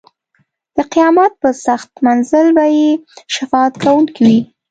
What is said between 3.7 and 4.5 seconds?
کوونکی وي.